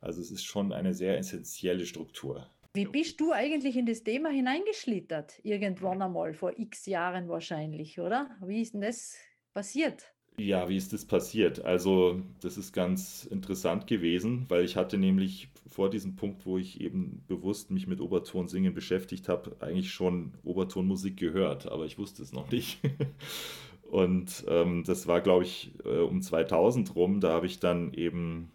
[0.00, 2.50] Also es ist schon eine sehr essentielle Struktur.
[2.74, 5.40] Wie bist du eigentlich in das Thema hineingeschlittert?
[5.42, 8.36] Irgendwann einmal, vor x Jahren wahrscheinlich, oder?
[8.44, 9.16] Wie ist denn das
[9.54, 10.15] passiert?
[10.38, 11.64] Ja, wie ist das passiert?
[11.64, 16.80] Also, das ist ganz interessant gewesen, weil ich hatte nämlich vor diesem Punkt, wo ich
[16.80, 22.32] eben bewusst mich mit Obertonsingen beschäftigt habe, eigentlich schon Obertonmusik gehört, aber ich wusste es
[22.32, 22.78] noch nicht.
[23.90, 28.50] Und ähm, das war, glaube ich, äh, um 2000 rum, da habe ich dann eben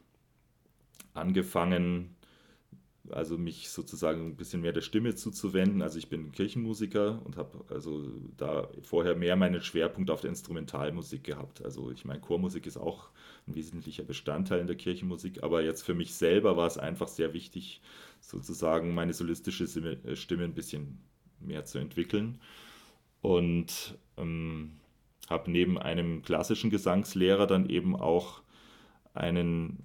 [1.13, 2.15] angefangen,
[3.13, 5.82] also mich sozusagen ein bisschen mehr der Stimme zuzuwenden.
[5.82, 8.04] Also ich bin Kirchenmusiker und habe also
[8.38, 11.63] da vorher mehr meinen Schwerpunkt auf der Instrumentalmusik gehabt.
[11.63, 13.10] Also ich meine, Chormusik ist auch
[13.47, 17.34] ein wesentlicher Bestandteil in der Kirchenmusik, aber jetzt für mich selber war es einfach sehr
[17.34, 17.82] wichtig,
[18.19, 21.00] sozusagen meine solistische äh, Stimme ein bisschen
[21.39, 22.39] mehr zu entwickeln.
[23.21, 24.74] Und ähm,
[25.30, 28.41] habe neben einem klassischen Gesangslehrer dann eben auch
[29.13, 29.84] einen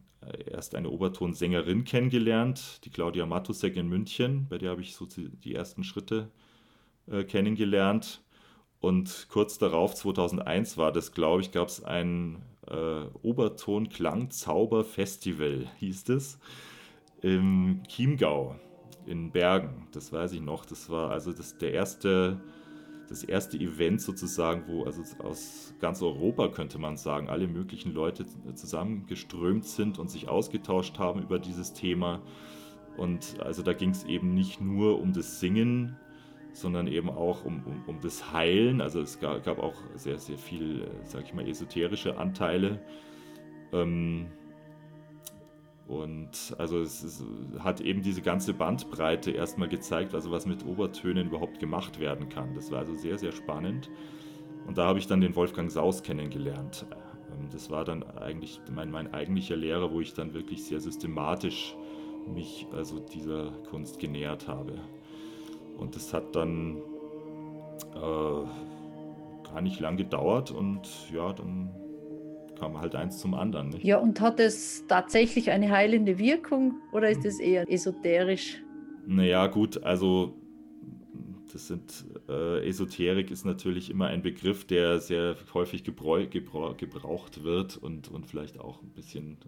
[0.50, 5.54] erst eine Obertonsängerin kennengelernt, die Claudia Matusek in München, bei der habe ich so die
[5.54, 6.30] ersten Schritte
[7.10, 8.22] äh, kennengelernt.
[8.80, 16.38] Und kurz darauf, 2001 war das, glaube ich, gab es ein äh, Oberton-Klang-Zauber-Festival, hieß es,
[17.22, 18.56] im Chiemgau
[19.06, 19.88] in Bergen.
[19.92, 20.64] Das weiß ich noch.
[20.66, 22.40] Das war also das, der erste
[23.08, 28.24] das erste Event sozusagen, wo also aus ganz Europa könnte man sagen, alle möglichen Leute
[28.54, 32.22] zusammengeströmt sind und sich ausgetauscht haben über dieses Thema.
[32.96, 35.96] Und also da ging es eben nicht nur um das Singen,
[36.52, 38.80] sondern eben auch um, um, um das Heilen.
[38.80, 42.80] Also es gab, gab auch sehr, sehr viel, äh, sag ich mal, esoterische Anteile.
[43.72, 44.28] Ähm,
[45.88, 47.22] und also es, es,
[47.60, 52.54] hat eben diese ganze Bandbreite erstmal gezeigt, also was mit Obertönen überhaupt gemacht werden kann.
[52.54, 53.88] Das war also sehr, sehr spannend.
[54.66, 56.86] Und da habe ich dann den Wolfgang Saus kennengelernt.
[57.30, 61.76] Ähm, das war dann eigentlich mein, mein eigentlicher Lehrer, wo ich dann wirklich sehr systematisch
[62.26, 64.74] mich also dieser Kunst genähert habe.
[65.78, 66.78] Und das hat dann
[67.94, 71.70] äh, gar nicht lang gedauert und ja, dann
[72.58, 73.70] kam halt eins zum anderen.
[73.70, 73.84] Nicht?
[73.84, 78.62] Ja, und hat es tatsächlich eine heilende Wirkung oder ist es eher esoterisch?
[79.06, 80.34] Naja, gut, also
[81.52, 87.44] das sind, äh, Esoterik ist natürlich immer ein Begriff, der sehr häufig gebrauch, gebrauch, gebraucht
[87.44, 89.38] wird und, und vielleicht auch ein bisschen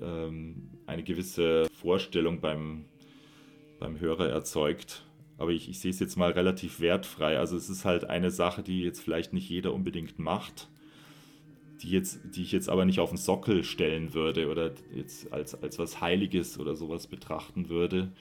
[0.00, 2.84] ähm, eine gewisse Vorstellung beim,
[3.78, 5.04] beim Hörer erzeugt.
[5.38, 7.38] Aber ich, ich sehe es jetzt mal relativ wertfrei.
[7.38, 10.68] Also es ist halt eine Sache, die jetzt vielleicht nicht jeder unbedingt macht
[11.82, 15.54] die, jetzt, die ich jetzt aber nicht auf den Sockel stellen würde oder jetzt als,
[15.62, 18.12] als was Heiliges oder sowas betrachten würde,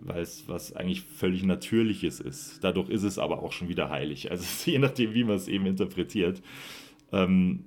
[0.00, 2.62] weil es was eigentlich völlig Natürliches ist.
[2.62, 4.30] Dadurch ist es aber auch schon wieder heilig.
[4.30, 6.42] Also je nachdem, wie man es eben interpretiert.
[7.12, 7.64] Ähm,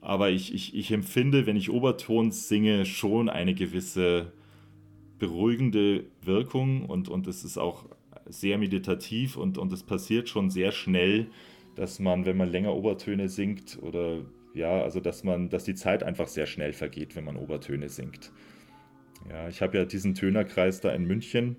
[0.00, 4.32] aber ich, ich, ich empfinde, wenn ich Obertons singe, schon eine gewisse
[5.18, 7.86] beruhigende Wirkung und, und es ist auch
[8.26, 11.28] sehr meditativ und, und es passiert schon sehr schnell,
[11.74, 14.18] dass man, wenn man länger Obertöne singt oder
[14.54, 18.32] ja, also dass man, dass die Zeit einfach sehr schnell vergeht, wenn man Obertöne singt.
[19.28, 21.56] Ja, ich habe ja diesen Tönerkreis da in München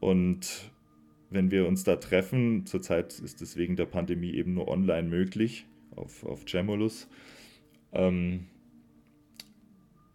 [0.00, 0.70] und
[1.30, 5.66] wenn wir uns da treffen, zurzeit ist es wegen der Pandemie eben nur online möglich
[5.96, 7.08] auf, auf Gemulus.
[7.92, 8.46] Ähm,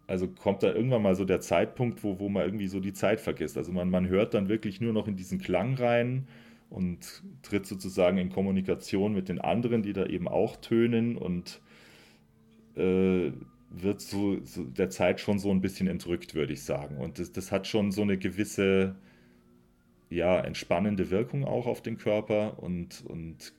[0.06, 3.20] also kommt da irgendwann mal so der Zeitpunkt, wo, wo man irgendwie so die Zeit
[3.20, 3.58] vergisst.
[3.58, 6.26] Also man, man hört dann wirklich nur noch in diesen Klang rein
[6.70, 11.60] und tritt sozusagen in Kommunikation mit den anderen, die da eben auch tönen und
[12.78, 13.32] äh,
[13.70, 16.96] wird so, so, der Zeit schon so ein bisschen entrückt, würde ich sagen.
[16.96, 18.94] Und das, das hat schon so eine gewisse,
[20.10, 23.52] ja, entspannende Wirkung auch auf den Körper und, und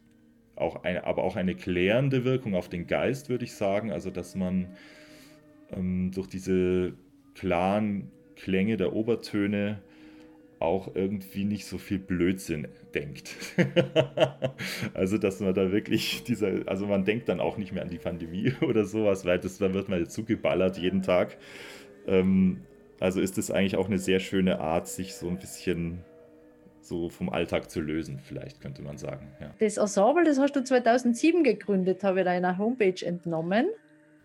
[0.55, 3.91] auch eine, aber auch eine klärende Wirkung auf den Geist, würde ich sagen.
[3.91, 4.67] Also, dass man
[5.71, 6.93] ähm, durch diese
[7.35, 9.81] klaren Klänge der Obertöne
[10.59, 13.35] auch irgendwie nicht so viel Blödsinn denkt.
[14.93, 17.97] also, dass man da wirklich dieser, also man denkt dann auch nicht mehr an die
[17.97, 21.37] Pandemie oder sowas, weil das, da wird man jetzt zugeballert jeden Tag.
[22.07, 22.61] Ähm,
[22.99, 25.99] also ist es eigentlich auch eine sehr schöne Art, sich so ein bisschen
[26.81, 29.27] so vom Alltag zu lösen, vielleicht könnte man sagen.
[29.39, 29.53] Ja.
[29.59, 33.67] Das Ensemble, das hast du 2007 gegründet, habe ich deiner Homepage entnommen.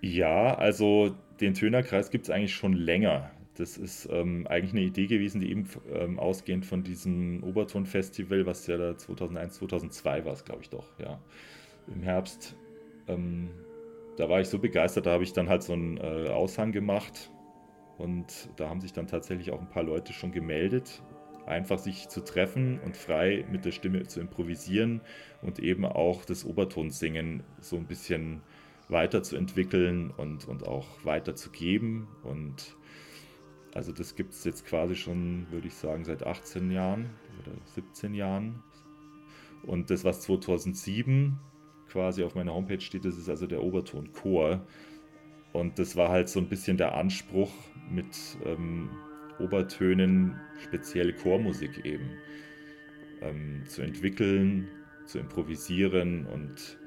[0.00, 3.30] Ja, also den Tönerkreis gibt es eigentlich schon länger.
[3.56, 8.66] Das ist ähm, eigentlich eine Idee gewesen, die eben ähm, ausgehend von diesem Oberton-Festival, was
[8.66, 11.20] ja da 2001, 2002 war es, glaube ich doch, ja,
[11.86, 12.56] im Herbst.
[13.06, 13.50] Ähm,
[14.16, 17.30] da war ich so begeistert, da habe ich dann halt so einen äh, Aushang gemacht
[17.98, 21.02] und da haben sich dann tatsächlich auch ein paar Leute schon gemeldet.
[21.46, 25.00] einfach sich zu treffen und frei mit der Stimme zu improvisieren
[25.42, 28.40] und eben auch das Obertonsingen so ein bisschen
[28.88, 32.06] weiterzuentwickeln und, und auch weiterzugeben.
[32.22, 32.76] Und
[33.74, 37.10] also das gibt es jetzt quasi schon, würde ich sagen, seit 18 Jahren
[37.40, 38.62] oder 17 Jahren.
[39.64, 41.38] Und das, was 2007
[41.88, 44.64] quasi auf meiner Homepage steht, das ist also der Obertonchor.
[45.52, 47.50] Und das war halt so ein bisschen der Anspruch
[47.90, 48.90] mit ähm,
[49.40, 52.10] Obertönen, speziell Chormusik eben,
[53.22, 54.68] ähm, zu entwickeln,
[55.04, 56.78] zu improvisieren und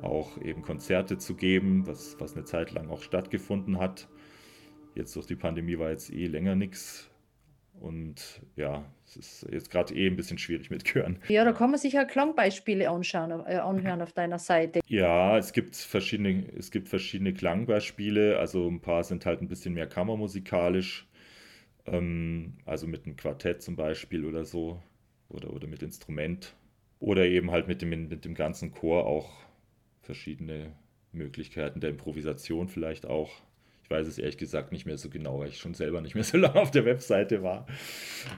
[0.00, 4.08] auch eben Konzerte zu geben, was, was eine Zeit lang auch stattgefunden hat.
[4.94, 7.08] Jetzt durch die Pandemie war jetzt eh länger nichts.
[7.80, 11.18] Und ja, es ist jetzt gerade eh ein bisschen schwierig mit Chören.
[11.28, 14.80] Ja, da kann man sich ja Klangbeispiele anschauen, äh, anhören auf deiner Seite.
[14.86, 18.38] Ja, es gibt verschiedene, es gibt verschiedene Klangbeispiele.
[18.38, 21.08] Also ein paar sind halt ein bisschen mehr kammermusikalisch.
[21.86, 24.80] Ähm, also mit einem Quartett zum Beispiel oder so.
[25.28, 26.54] Oder, oder mit Instrument.
[27.00, 29.30] Oder eben halt mit dem, mit dem ganzen Chor auch
[30.02, 30.72] verschiedene
[31.10, 33.30] Möglichkeiten der Improvisation vielleicht auch.
[33.92, 36.24] Ich weiß es ehrlich gesagt nicht mehr so genau, weil ich schon selber nicht mehr
[36.24, 37.66] so lange auf der Webseite war.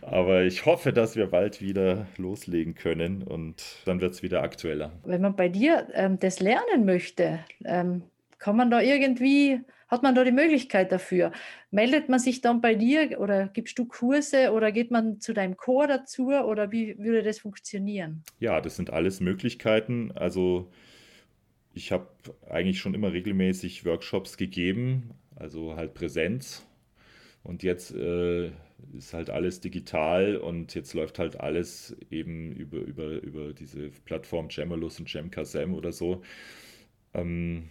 [0.03, 4.91] Aber ich hoffe, dass wir bald wieder loslegen können und dann wird es wieder aktueller.
[5.05, 8.03] Wenn man bei dir ähm, das lernen möchte, ähm,
[8.39, 11.31] kann man da irgendwie, hat man da die Möglichkeit dafür?
[11.71, 15.57] Meldet man sich dann bei dir oder gibst du Kurse oder geht man zu deinem
[15.57, 18.25] Chor dazu oder wie würde das funktionieren?
[18.41, 20.11] Ja, das sind alles Möglichkeiten.
[20.17, 20.73] Also
[21.75, 22.09] ich habe
[22.49, 26.67] eigentlich schon immer regelmäßig Workshops gegeben, also halt Präsenz.
[27.43, 28.51] Und jetzt äh,
[28.97, 34.49] ist halt alles digital und jetzt läuft halt alles eben über, über, über diese Plattform
[34.51, 36.23] Jammerlus und Jamkasem oder so.
[37.13, 37.71] Ähm,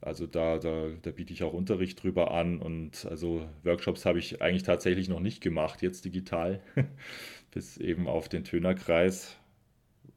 [0.00, 4.42] also da, da, da biete ich auch Unterricht drüber an und also Workshops habe ich
[4.42, 6.60] eigentlich tatsächlich noch nicht gemacht, jetzt digital,
[7.52, 9.36] bis eben auf den Tönerkreis.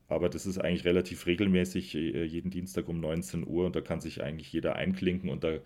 [0.07, 4.01] Aber das ist eigentlich relativ regelmäßig, äh, jeden Dienstag um 19 Uhr und da kann
[4.01, 5.59] sich eigentlich jeder einklinken und da,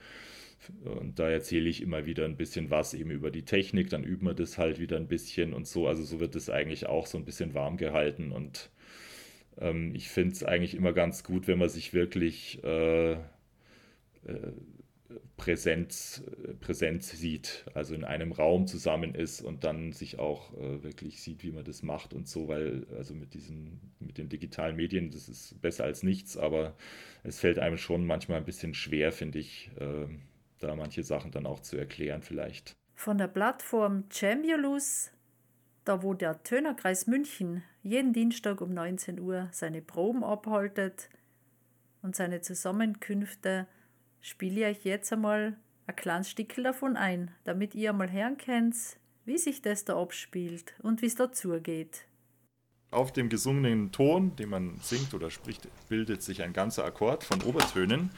[0.84, 4.28] und da erzähle ich immer wieder ein bisschen was eben über die Technik, dann üben
[4.28, 5.88] wir das halt wieder ein bisschen und so.
[5.88, 8.70] Also so wird es eigentlich auch so ein bisschen warm gehalten und
[9.60, 13.18] ähm, ich finde es eigentlich immer ganz gut, wenn man sich wirklich äh, äh,
[15.38, 16.24] Präsenz,
[16.60, 21.43] Präsenz sieht, also in einem Raum zusammen ist und dann sich auch äh, wirklich sieht,
[21.43, 25.28] wie man das macht und so, weil also mit diesen, mit den digitalen Medien, das
[25.28, 26.76] ist besser als nichts, aber
[27.24, 30.07] es fällt einem schon manchmal ein bisschen schwer, finde ich, äh,
[30.60, 32.76] da manche Sachen dann auch zu erklären vielleicht.
[32.93, 35.12] Von der Plattform Chambiolus,
[35.86, 41.10] da wo der Tönerkreis München jeden Dienstag um 19 Uhr seine Proben abhaltet
[42.01, 43.68] und seine Zusammenkünfte
[44.22, 45.58] spiele ich euch jetzt einmal
[45.88, 48.76] ein kleines Stückchen davon ein, damit ihr einmal hören könnt,
[49.26, 52.06] wie sich das da abspielt und wie es da zugeht.
[52.92, 57.42] Auf dem gesungenen Ton, den man singt oder spricht, bildet sich ein ganzer Akkord von
[57.44, 58.10] Obertönen.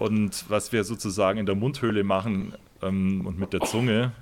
[0.00, 4.12] Und was wir sozusagen in der Mundhöhle machen ähm, und mit der Zunge,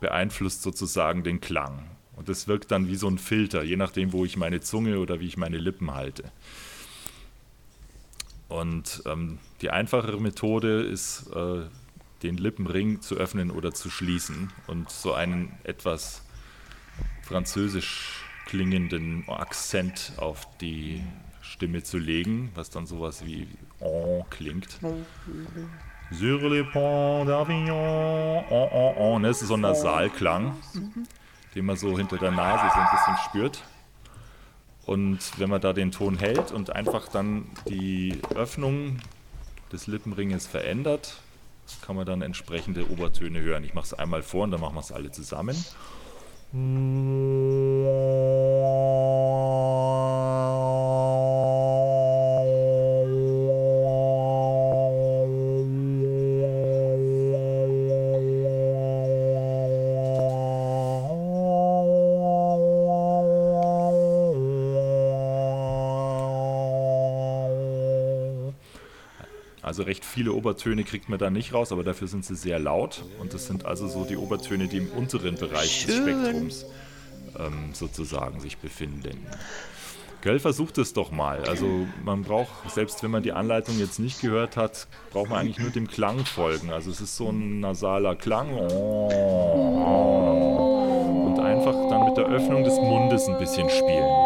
[0.00, 1.84] beeinflusst sozusagen den Klang.
[2.16, 5.20] Und das wirkt dann wie so ein Filter, je nachdem, wo ich meine Zunge oder
[5.20, 6.24] wie ich meine Lippen halte.
[8.48, 11.62] Und ähm, die einfachere Methode ist, äh,
[12.22, 16.22] den Lippenring zu öffnen oder zu schließen und so einen etwas
[17.22, 21.02] französisch klingenden Akzent auf die
[21.42, 23.48] Stimme zu legen, was dann sowas wie
[23.80, 24.78] on klingt.
[26.12, 29.22] Sur les ponts d'Avignon, on, on, on.
[29.24, 30.56] Das ist so ein Nasalklang,
[31.54, 33.64] den man so hinter der Nase so ein bisschen spürt.
[34.86, 38.98] Und wenn man da den Ton hält und einfach dann die Öffnung
[39.72, 41.16] des Lippenringes verändert,
[41.84, 43.64] kann man dann entsprechende Obertöne hören.
[43.64, 45.56] Ich mache es einmal vor und dann machen wir es alle zusammen.
[69.86, 73.04] Recht viele Obertöne kriegt man da nicht raus, aber dafür sind sie sehr laut.
[73.20, 75.88] Und das sind also so die Obertöne, die im unteren Bereich Schön.
[75.88, 76.66] des Spektrums
[77.38, 79.26] ähm, sozusagen sich befinden.
[80.22, 81.44] Göll versucht es doch mal.
[81.44, 85.58] Also man braucht, selbst wenn man die Anleitung jetzt nicht gehört hat, braucht man eigentlich
[85.60, 86.70] nur dem Klang folgen.
[86.72, 88.50] Also es ist so ein nasaler Klang.
[91.26, 94.25] Und einfach dann mit der Öffnung des Mundes ein bisschen spielen.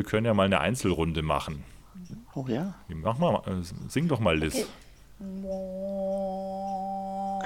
[0.00, 1.62] Wir können ja mal eine Einzelrunde machen.
[2.34, 2.72] Oh ja.
[2.88, 4.66] Mach mal, äh, sing doch mal, Liz.
[5.18, 5.44] Okay.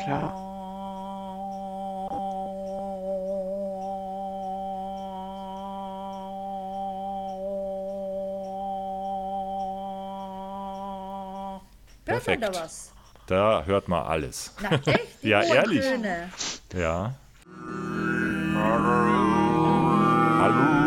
[0.04, 0.40] Klar.
[12.04, 12.42] Perfekt.
[12.42, 12.92] Hört man da was?
[13.26, 14.54] Da hört man alles.
[14.62, 15.08] Na echt?
[15.22, 15.80] Ja, ehrlich.
[15.80, 16.30] Töne.
[16.72, 17.14] Ja.
[20.38, 20.83] Hallo.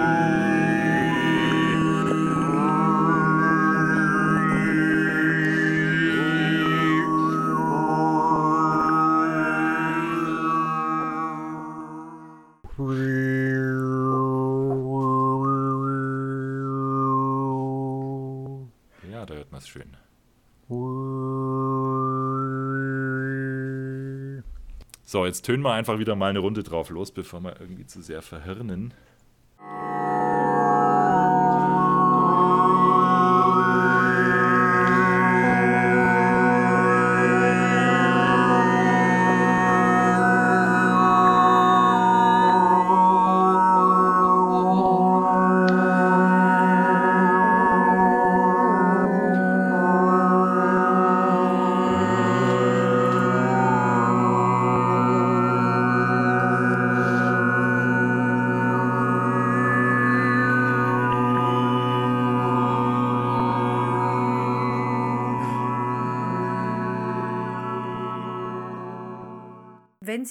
[25.09, 28.01] So, jetzt tönen wir einfach wieder mal eine Runde drauf los, bevor wir irgendwie zu
[28.01, 28.93] sehr verhirnen.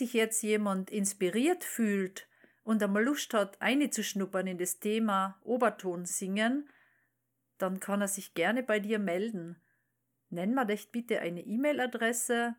[0.06, 2.28] Sich jetzt jemand inspiriert fühlt
[2.62, 6.70] und einmal Lust hat, einzuschnuppern in das Thema Oberton singen,
[7.58, 9.60] dann kann er sich gerne bei dir melden.
[10.30, 12.54] Nenn mir dich bitte eine E-Mail-Adresse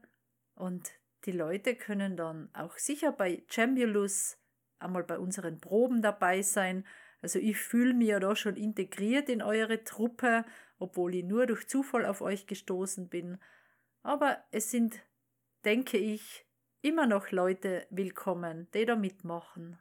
[0.55, 0.91] und
[1.23, 4.37] die Leute können dann auch sicher bei Cembulus
[4.79, 6.85] einmal bei unseren Proben dabei sein.
[7.21, 10.43] Also ich fühle mich ja da schon integriert in eure Truppe,
[10.79, 13.39] obwohl ich nur durch Zufall auf euch gestoßen bin.
[14.03, 15.01] Aber es sind,
[15.63, 16.46] denke ich,
[16.81, 19.77] immer noch Leute willkommen, die da mitmachen.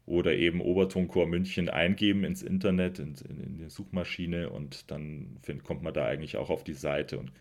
[0.05, 5.63] oder eben Obertonchor München eingeben ins Internet, in, in, in die Suchmaschine und dann find,
[5.63, 7.31] kommt man da eigentlich auch auf die Seite und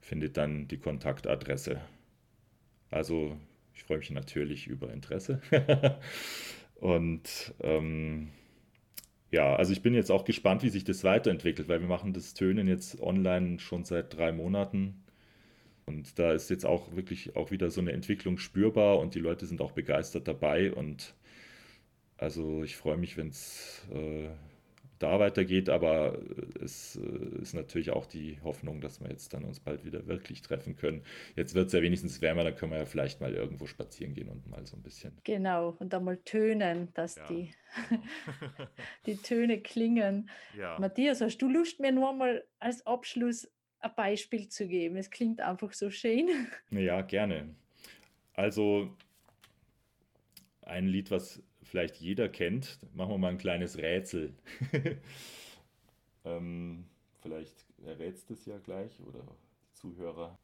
[0.00, 1.80] findet dann die Kontaktadresse.
[2.90, 3.36] Also
[3.76, 5.40] ich freue mich natürlich über Interesse.
[6.76, 8.30] und ähm,
[9.30, 12.34] ja, also ich bin jetzt auch gespannt, wie sich das weiterentwickelt, weil wir machen das
[12.34, 15.04] Tönen jetzt online schon seit drei Monaten.
[15.84, 19.46] Und da ist jetzt auch wirklich auch wieder so eine Entwicklung spürbar und die Leute
[19.46, 20.72] sind auch begeistert dabei.
[20.72, 21.14] Und
[22.16, 24.28] also ich freue mich, wenn es äh,
[24.98, 26.18] da weitergeht, aber
[26.62, 30.42] es äh, ist natürlich auch die Hoffnung, dass wir jetzt dann uns bald wieder wirklich
[30.42, 31.02] treffen können.
[31.34, 34.28] Jetzt wird es ja wenigstens wärmer, dann können wir ja vielleicht mal irgendwo spazieren gehen
[34.28, 35.12] und mal so ein bisschen.
[35.24, 37.26] Genau, und dann mal tönen, dass ja.
[37.28, 37.50] die,
[39.06, 40.30] die Töne klingen.
[40.56, 40.78] Ja.
[40.78, 44.96] Matthias, hast du Lust, mir nur mal als Abschluss ein Beispiel zu geben?
[44.96, 46.28] Es klingt einfach so schön.
[46.70, 47.54] Ja, gerne.
[48.34, 48.96] Also
[50.62, 52.78] ein Lied, was vielleicht jeder kennt.
[52.94, 54.34] Machen wir mal ein kleines Rätsel.
[56.24, 56.84] ähm,
[57.22, 60.38] vielleicht errätst es ja gleich oder die Zuhörer.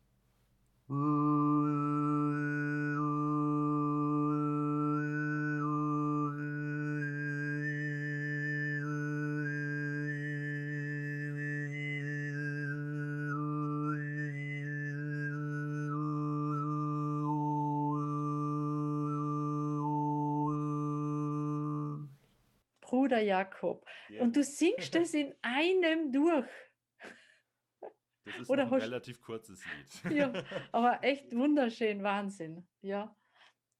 [23.12, 23.84] Bruder Jakob.
[24.08, 24.22] Ja.
[24.22, 26.46] Und du singst es in einem durch.
[28.24, 29.62] Das ist Oder ein relativ kurzes
[30.04, 30.16] Lied.
[30.16, 30.32] ja,
[30.72, 32.64] aber echt wunderschön, Wahnsinn.
[32.80, 33.14] Ja,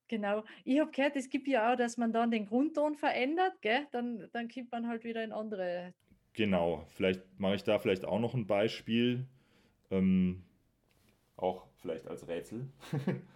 [0.08, 0.44] genau.
[0.64, 3.86] Ich habe gehört, es gibt ja auch, dass man dann den Grundton verändert, gell?
[3.92, 5.94] Dann, dann kommt man halt wieder in andere.
[6.34, 9.26] Genau, vielleicht mache ich da vielleicht auch noch ein Beispiel.
[9.90, 10.44] Ähm,
[11.36, 12.68] auch vielleicht als Rätsel.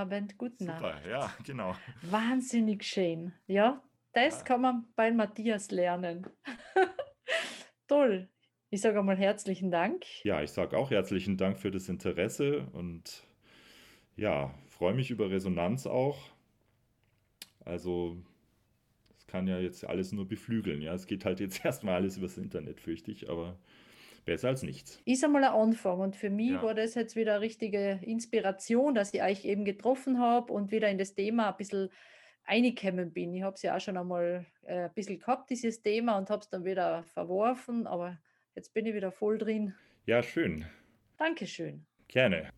[0.00, 0.78] Abend, gute Nacht.
[0.78, 1.74] Super, ja, genau.
[2.02, 3.32] Wahnsinnig schön.
[3.46, 3.82] Ja,
[4.12, 4.44] das Ja.
[4.44, 6.26] kann man bei Matthias lernen.
[7.88, 8.28] Toll.
[8.70, 10.04] Ich sage einmal herzlichen Dank.
[10.24, 13.24] Ja, ich sage auch herzlichen Dank für das Interesse und
[14.16, 16.18] ja, freue mich über Resonanz auch.
[17.64, 18.16] Also,
[19.18, 20.82] es kann ja jetzt alles nur beflügeln.
[20.82, 23.58] Ja, es geht halt jetzt erstmal alles übers Internet, fürchte ich, aber
[24.24, 25.00] besser als nichts.
[25.04, 26.62] Ist einmal ein Anfang und für mich Ja.
[26.62, 30.88] war das jetzt wieder eine richtige Inspiration, dass ich euch eben getroffen habe und wieder
[30.88, 31.90] in das Thema ein bisschen
[32.46, 33.34] reingekommen bin.
[33.34, 36.40] Ich habe es ja auch schon einmal äh, ein bisschen gehabt, dieses Thema, und habe
[36.42, 38.18] es dann wieder verworfen, aber
[38.54, 39.74] jetzt bin ich wieder voll drin.
[40.06, 40.64] Ja, schön.
[41.18, 41.84] Dankeschön.
[42.08, 42.50] Gerne.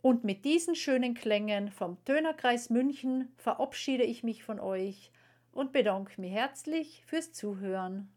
[0.00, 5.10] Und mit diesen schönen Klängen vom Tönerkreis München verabschiede ich mich von euch
[5.50, 8.10] und bedanke mich herzlich fürs Zuhören.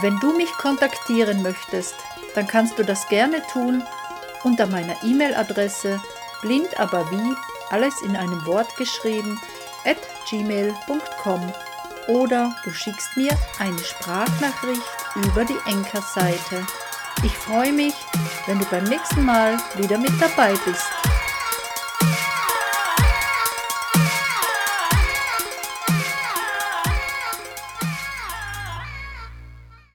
[0.00, 1.94] Wenn du mich kontaktieren möchtest,
[2.34, 3.82] dann kannst du das gerne tun
[4.44, 6.00] unter meiner E-Mail-Adresse
[6.42, 7.34] blind aber wie
[7.70, 9.40] alles in einem Wort geschrieben
[9.84, 9.96] at
[10.30, 11.52] gmail.com
[12.06, 14.82] oder du schickst mir eine Sprachnachricht
[15.16, 16.66] über die Enker-Seite.
[17.24, 17.94] Ich freue mich,
[18.46, 20.86] wenn du beim nächsten Mal wieder mit dabei bist.